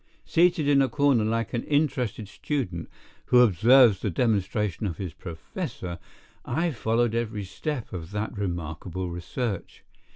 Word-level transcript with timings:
Seated 0.25 0.67
in 0.67 0.81
a 0.81 0.89
corner 0.89 1.23
like 1.23 1.53
an 1.53 1.61
interested 1.65 2.27
student 2.27 2.89
who 3.25 3.41
observes 3.41 3.99
the 3.99 4.09
demonstration 4.09 4.87
of 4.87 4.97
his 4.97 5.13
professor, 5.13 5.99
I 6.43 6.71
followed 6.71 7.13
every 7.13 7.43
step 7.43 7.93
of 7.93 8.09
that 8.09 8.35
remarkable 8.35 9.11
research. 9.11 9.83